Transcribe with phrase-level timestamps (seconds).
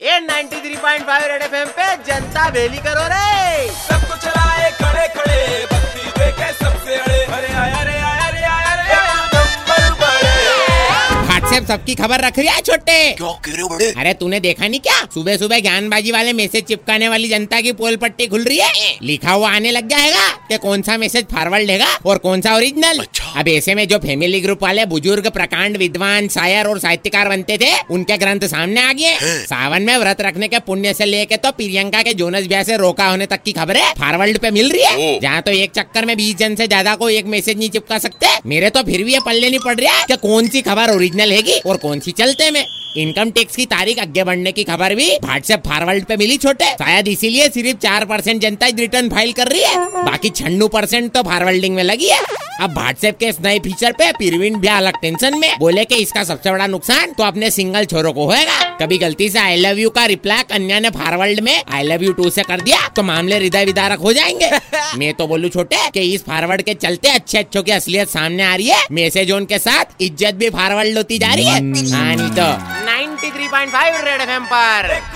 [0.00, 5.38] ये 93.5 red FM पे जनता बेली करो रे। सबको चलाए खड़े खड़े
[5.72, 8.98] भक्ति देखे सबसे अड़े। अरे आया रे आया रे आया रे
[9.32, 10.34] नंबर बड़े
[11.22, 13.90] व्हाट्सएप सबकी खबर रख रही है छोटे। क्यों कह रहे हो बड़े?
[13.92, 14.98] अरे तूने देखा नहीं क्या?
[15.14, 19.32] सुबह सुबह ज्ञानबाजी वाले मैसेज चिपकाने वाली जनता की पोल पट्टी खुल रही है। लिखा
[19.32, 23.25] हुआ आने लग जाएगा कि कौन सा मैसेज फॉरवर्ड लेगा और कौन सा ओरिजिनल अच्छा।
[23.36, 27.70] अब ऐसे में जो फैमिली ग्रुप वाले बुज़ुर्ग प्रकांड विद्वान शायर और साहित्यकार बनते थे
[27.90, 32.02] उनके ग्रंथ सामने आ गए। सावन में व्रत रखने के पुण्य से लेके तो प्रियंका
[32.02, 35.42] के जोनस ब्याह से रोका होने तक की खबरें फॉरवर्ड पे मिल रही है। जहाँ
[35.42, 38.70] तो एक चक्कर में बीस जन से ज़्यादा को एक मैसेज नहीं चिपका सकते। मेरे
[38.70, 41.76] तो फिर भी ये पल्ले नहीं पड़ रहा कि कौन सी खबर ओरिजिनल हैगी और
[41.76, 42.64] कौन सी चलते में।
[42.96, 47.08] इनकम टैक्स की तारीख आगे बढ़ने की खबर भी व्हाट्सएप फॉरवर्ड पे मिली छोटे। शायद
[47.08, 51.74] इसीलिए सिर्फ़ चार परसेंट जनता रिटर्न फ़ाइल कर रही है। बाकी छन्नू परसेंट तो फॉरवर्डिंग
[51.74, 52.20] में लगी है।
[52.60, 56.22] अब व्हाट्सएप के इस नए फीचर पे पिरवीन भी अलग टेंशन में। बोले कि इसका
[56.24, 59.90] सबसे बड़ा नुकसान तो अपने सिंगल छोरों को होएगा। कभी गलती से आई लव यू
[59.90, 63.38] का रिप्लाई कन्या ने फॉरवर्ड में आई लव यू टू से कर दिया तो मामले
[63.38, 64.50] हृदय विदारक हो जाएँगे।
[64.98, 68.54] मैं तो बोलूँ छोटे कि इस फॉरवर्ड के चलते अच्छे अच्छों की असलियत सामने आ
[68.54, 72.50] रही है। मैसेज के साथ इज़्ज़त भी फॉरवर्ड होती जा रही है। हाँ नहीं तो।
[72.86, 75.15] 93.5 रेड एफएम पर एक नंबर बड़े बजाते रहो